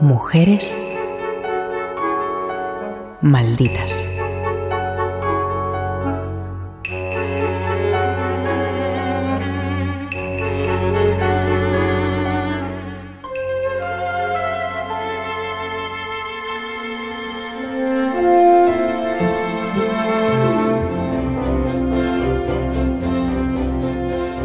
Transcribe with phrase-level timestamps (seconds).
[0.00, 0.74] Mujeres
[3.20, 4.08] malditas.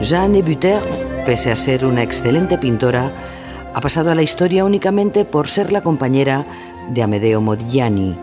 [0.00, 0.80] Jeanne Buter,
[1.26, 3.29] pese a ser una excelente pintora,
[3.74, 6.46] ha pasado a la historia únicamente por ser la compañera
[6.90, 8.18] de Amedeo Modigliani.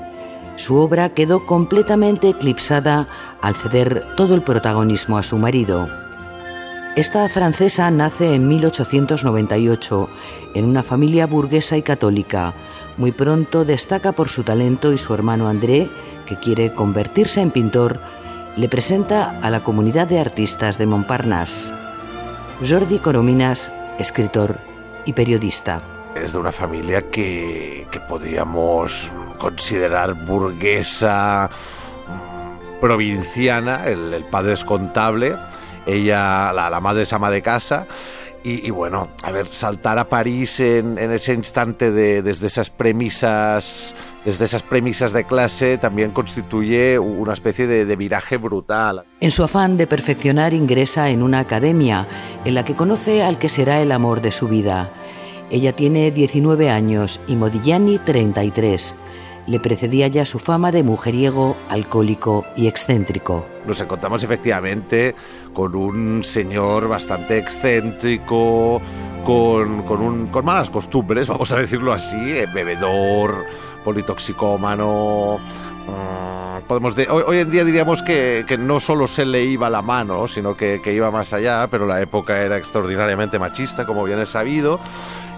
[0.56, 3.08] Su obra quedó completamente eclipsada
[3.42, 5.88] al ceder todo el protagonismo a su marido.
[6.96, 10.10] Esta francesa nace en 1898
[10.56, 12.56] en una familia burguesa y católica.
[12.98, 15.92] Muy pronto destaca por su talento y su hermano André,
[16.26, 18.00] que quiere convertirse en pintor,
[18.56, 21.72] le presenta a la comunidad de artistas de Montparnasse.
[22.68, 24.58] Jordi Corominas, escritor
[25.08, 25.82] y periodista.
[26.16, 31.50] Es de una familia que, que podríamos considerar burguesa,
[32.08, 35.36] mm, provinciana, el, padre es contable,
[35.86, 37.88] ella, la, madre es ama de casa.
[38.44, 43.94] Y, bueno, a ver, saltar a París en, ese instante de, desde esas premisas
[44.28, 49.06] desde esas premisas de clase también constituye una especie de, viraje brutal.
[49.22, 52.06] En su afán de perfeccionar ingresa en una academia
[52.44, 54.92] en la que conoce al que será el amor de su vida.
[55.50, 58.96] Ella tiene 19 años y Modigliani 33.
[59.46, 63.46] Le precedía ya su fama de mujeriego, alcohólico y excéntrico.
[63.66, 65.16] Nos encontramos efectivamente
[65.54, 68.82] con un señor bastante excéntrico,
[69.24, 73.46] con, con malas costumbres, vamos a decirlo así, eh, bebedor,
[73.88, 75.40] politoxicómano.
[75.88, 80.58] Mm, podemos hoy, en día diríamos que, no solo se le iba la mano, sino
[80.58, 84.82] que, iba más allá, pero la época era extraordinariamente machista, como bien es sabido,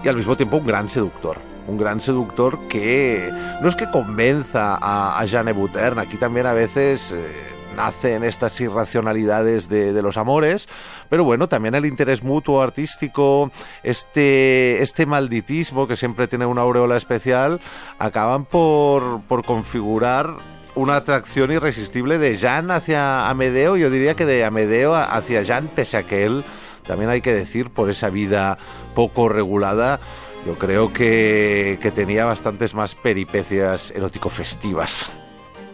[0.02, 1.38] y al mismo tiempo un gran seductor.
[1.68, 3.30] Un gran seductor que
[3.62, 7.12] no es que convenza a, a Jeanne Butern, aquí también a veces...
[7.12, 10.68] Eh, nacen estas irracionalidades de, los amores,
[11.08, 13.50] pero bueno, también el interés mutuo artístico,
[13.82, 17.60] este, este malditismo que siempre tiene una aureola especial,
[17.98, 20.36] acaban por, por configurar
[20.74, 25.96] una atracción irresistible de Jan hacia Amedeo, yo diría que de Amedeo hacia Jan, pese
[25.96, 26.44] a que él,
[26.86, 28.58] también hay que decir, por esa vida
[28.94, 30.00] poco regulada,
[30.46, 35.10] yo creo que, que tenía bastantes más peripecias erótico-festivas.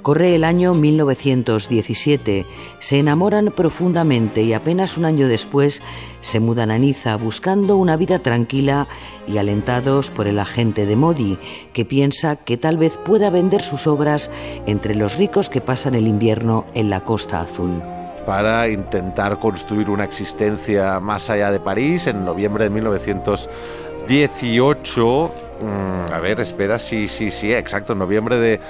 [0.06, 2.46] Corre el año 1917,
[2.78, 5.82] se enamoran profundamente y apenas un año después
[6.20, 8.86] se mudan a Niza buscando una vida tranquila
[9.26, 11.38] y alentados por el agente de Modi,
[11.72, 14.30] que piensa que tal vez pueda vender sus obras
[14.66, 17.82] entre los ricos que pasan el invierno en la Costa Azul
[18.24, 25.45] para intentar construir una existencia más allá de París en noviembre de 1918.
[25.60, 28.60] Mm, a ver, espera, sí, sí, sí, exacto, en noviembre de,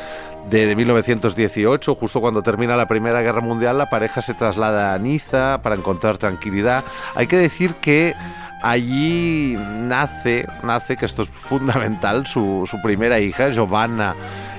[0.49, 5.61] de, 1918, justo cuando termina la Primera Guerra Mundial, la pareja se traslada a Niza
[5.63, 6.85] para encontrar tranquilidad.
[7.15, 8.15] Hay que decir que
[8.63, 14.15] allí nace, nace que esto es fundamental, su, primera hija, Giovanna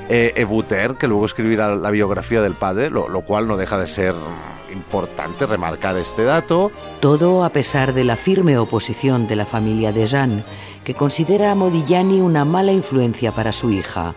[0.09, 3.87] eh, Ebuter, que luego escribirá la biografía del padre, lo, lo cual no deja de
[3.87, 4.15] ser
[4.71, 6.71] importante remarcar este dato.
[6.99, 10.43] Todo a pesar de la firme oposición de la familia de Jean,
[10.83, 14.15] que considera a Modigliani una mala influencia para su hija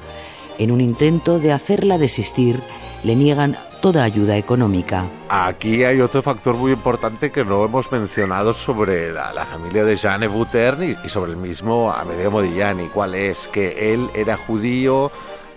[0.60, 2.60] en un intento de hacerla desistir,
[3.02, 5.08] le niegan toda ayuda económica.
[5.30, 10.28] Aquí hay otro factor muy importante que no hemos mencionado sobre la, familia de Jeanne
[10.28, 12.88] Butern y, sobre el mismo Amedeo Modigliani.
[12.88, 13.48] ¿Cuál es?
[13.48, 15.10] Que él era judío,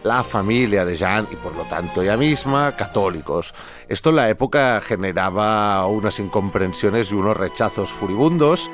[0.03, 3.53] la familia de Jean y por lo tanto ella misma católicos.
[3.87, 8.69] Esto en la época generaba unas incomprensiones y unos rechazos furibundos.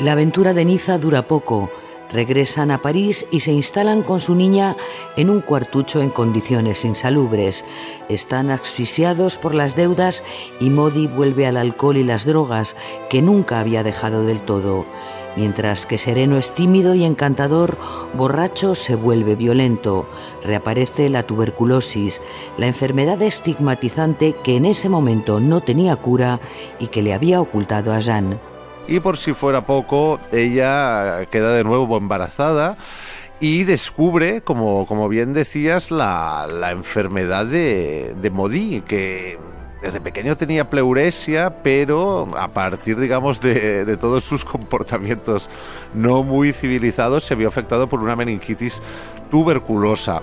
[0.00, 1.70] La aventura de Niza dura poco.
[2.16, 4.74] Regresan a París y se instalan con su niña
[5.18, 7.62] en un cuartucho en condiciones insalubres.
[8.08, 10.24] Están asfixiados por las deudas
[10.58, 12.74] y Modi vuelve al alcohol y las drogas,
[13.10, 14.86] que nunca había dejado del todo.
[15.36, 17.76] Mientras que Sereno es tímido y encantador,
[18.14, 20.08] borracho se vuelve violento.
[20.42, 22.22] Reaparece la tuberculosis,
[22.56, 26.40] la enfermedad estigmatizante que en ese momento no tenía cura
[26.80, 28.38] y que le había ocultado a Jeanne
[28.88, 32.76] y por si fuera poco, ella queda de nuevo embarazada
[33.40, 39.38] y descubre, como, como bien decías, la, enfermedad de, de Modi, que
[39.82, 45.50] desde pequeño tenía pleuresia, pero a partir, digamos, de, todos sus comportamientos
[45.94, 48.82] no muy civilizados, se vio afectado por una meningitis
[49.30, 50.22] tuberculosa.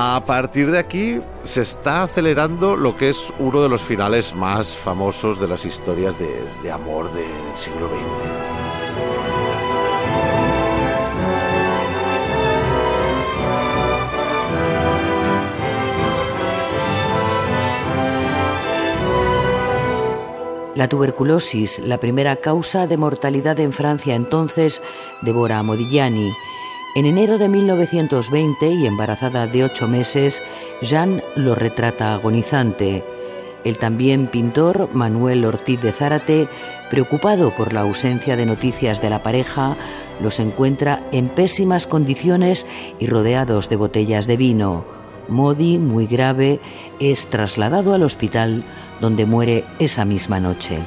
[0.00, 4.76] A partir de aquí se está acelerando lo que es uno de los finales más
[4.76, 7.98] famosos de las historias de, amor del siglo XX.
[20.76, 24.80] La tuberculosis, la primera causa de mortalidad en Francia entonces,
[25.22, 26.32] devora a Modigliani.
[26.98, 30.42] En enero de 1920 y embarazada de ocho meses,
[30.82, 33.04] Jeanne lo retrata agonizante.
[33.62, 36.48] El también pintor Manuel Ortiz de Zárate,
[36.90, 39.76] preocupado por la ausencia de noticias de la pareja,
[40.20, 42.66] los encuentra en pésimas condiciones
[42.98, 44.84] y rodeados de botellas de vino.
[45.28, 46.58] Modi, muy grave,
[46.98, 48.64] es trasladado al hospital
[49.00, 50.80] donde muere esa misma noche.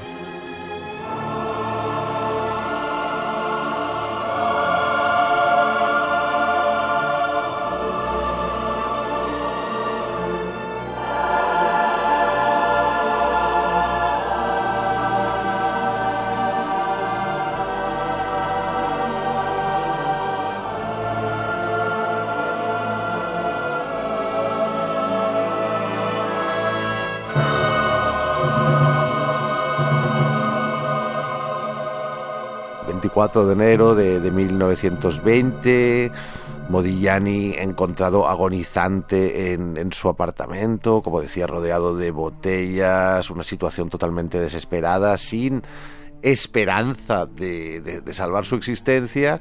[33.21, 36.11] 4 de enero de, 1920.
[36.69, 45.19] Modigliani encontrado agonizante en, su apartamento, como decía, rodeado de botellas, una situación totalmente desesperada,
[45.19, 45.61] sin
[46.23, 49.39] esperanza de, salvar su existencia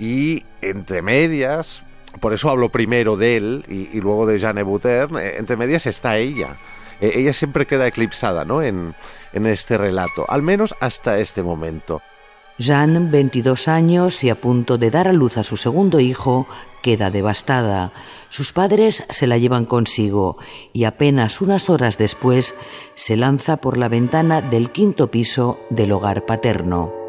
[0.00, 1.84] y entre medias,
[2.20, 6.16] por eso hablo primero de él y, luego de Jeanne Butern, eh, entre medias está
[6.16, 6.56] ella.
[7.00, 8.64] Eh, ella siempre queda eclipsada ¿no?
[8.64, 8.96] en
[9.32, 12.02] este relato, al menos hasta este momento.
[12.58, 16.46] Jeanne, 22 años y a punto de dar a luz a su segundo hijo,
[16.82, 17.92] queda devastada.
[18.28, 20.38] Sus padres se la llevan consigo
[20.72, 22.54] y apenas unas horas después
[22.94, 27.05] se lanza por la ventana del quinto piso del hogar paterno.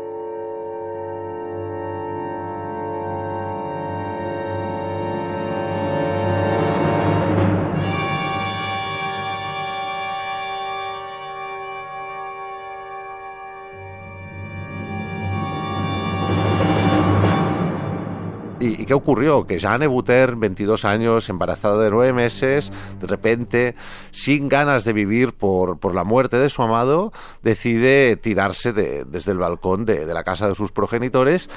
[18.88, 19.45] Qué ocurrió?
[19.45, 23.75] Que Jeanne Buter, 22 años, embarazada de nueve meses, de repente,
[24.12, 27.12] sin ganas de vivir por, por la muerte de su amado,
[27.44, 31.50] decide tirarse desde el balcón de, la casa de sus progenitores,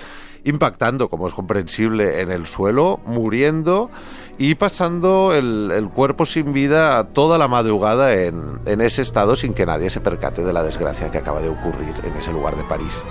[0.45, 3.91] impactando, como es comprensible, en el suelo, muriendo
[4.37, 9.67] y pasando el, cuerpo sin vida toda la madrugada en, en ese estado sin que
[9.67, 13.03] nadie se percate de la desgracia que acaba de ocurrir en ese lugar de París.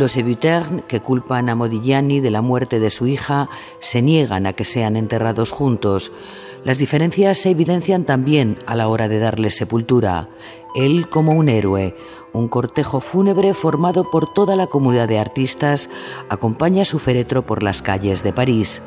[0.00, 3.50] Los Evutern, que culpan a Modigliani de la muerte de su hija,
[3.80, 6.10] se niegan a que sean enterrados juntos.
[6.64, 10.30] Las diferencias se evidencian también a la hora de darle sepultura.
[10.74, 11.94] Él como un héroe,
[12.32, 15.90] un cortejo fúnebre formado por toda la comunidad de artistas,
[16.30, 18.80] acompaña su féretro por las calles de París.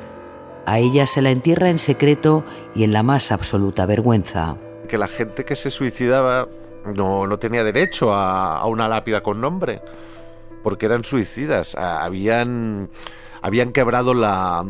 [0.65, 4.57] A ella se la entierra en secreto y en la más absoluta vergüenza.
[4.87, 6.47] Que la gente que se suicidaba
[6.91, 9.79] no, no tenía derecho a, a una lápida con nombre
[10.63, 12.89] porque eran suicidas, habían,
[13.41, 14.65] habían quebrado la,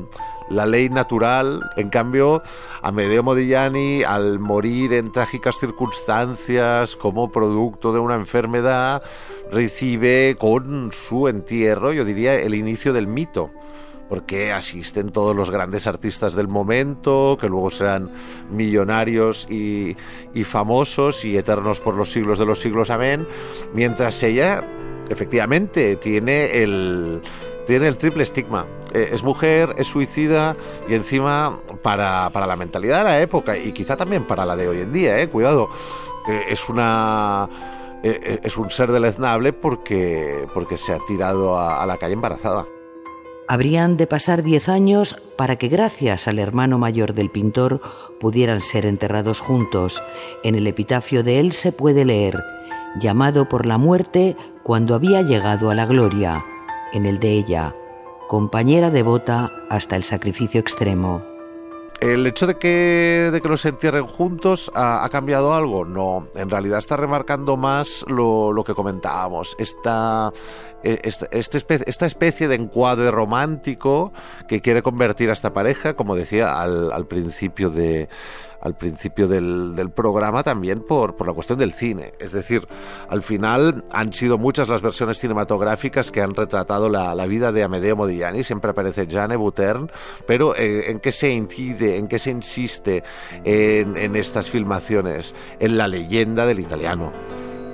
[0.49, 1.61] la ley natural.
[1.77, 2.41] En cambio,
[2.81, 9.03] Amedeo Modigliani, al morir en trágicas circunstancias como producto de una enfermedad,
[9.51, 13.51] recibe con su entierro, yo diría, el inicio del mito.
[14.09, 18.11] Porque asisten todos los grandes artistas del momento, que luego serán
[18.51, 19.95] millonarios y,
[20.35, 23.25] y famosos y eternos por los siglos de los siglos, amén.
[23.73, 24.63] Mientras ella
[25.09, 27.21] efectivamente tiene el,
[27.65, 28.65] tiene el triple estigma.
[28.93, 30.55] Eh, es mujer, es suicida
[30.87, 34.81] y encima para, la mentalidad de la época y quizá también para la de hoy
[34.81, 35.69] en día, eh, cuidado,
[36.49, 37.49] es una...
[38.05, 42.65] Eh, es un ser deleznable porque, porque se ha tirado a la calle embarazada.
[43.47, 47.81] Habrían de pasar diez años para que gracias al hermano mayor del pintor
[48.19, 50.01] pudieran ser enterrados juntos.
[50.43, 52.41] En el epitafio de él se puede leer,
[52.95, 56.43] llamado por la muerte cuando había llegado a la gloria.
[56.93, 57.75] En el de ella,
[58.27, 61.21] compañera devota hasta el sacrificio extremo.
[61.99, 65.85] ¿El hecho de que, de que los entierren juntos ha, cambiado algo?
[65.85, 70.33] No, en realidad está remarcando más lo, lo que comentábamos, esta,
[70.83, 74.11] e, esta, esta, especie de encuadre romántico
[74.47, 78.09] que quiere convertir a esta pareja, como decía al, principio de
[78.61, 82.13] al principio del, programa también por, la cuestión del cine.
[82.19, 82.67] Es decir,
[83.09, 87.63] al final han sido muchas las versiones cinematográficas que han retratado la, la vida de
[87.63, 89.91] Amedeo Modigliani, siempre aparece Jane Butern,
[90.25, 93.03] pero eh, ¿en qué se incide, en qué se insiste
[93.43, 95.35] en, en estas filmaciones?
[95.59, 97.11] En la leyenda del italiano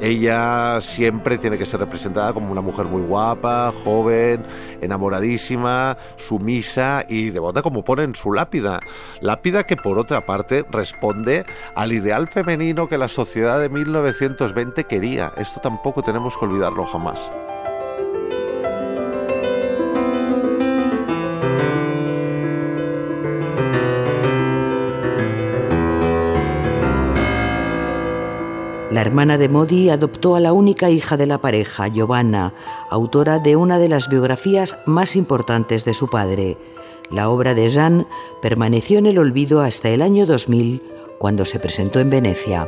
[0.01, 4.45] ella siempre tiene que ser representada como una mujer muy guapa, joven,
[4.81, 8.79] enamoradísima, sumisa y devota como pone en su lápida.
[9.21, 15.33] Lápida que por otra parte responde al ideal femenino que la sociedad de 1920 quería.
[15.37, 17.29] Esto tampoco tenemos que olvidarlo jamás.
[28.91, 32.55] La hermana de Modi adoptó a la única hija de la pareja, Giovanna,
[32.89, 36.57] autora de una de las biografías más importantes de su padre.
[37.11, 38.07] La obra de Jean
[38.41, 40.81] permaneció en el olvido hasta el año 2000,
[41.19, 42.67] cuando se presentó en Venecia.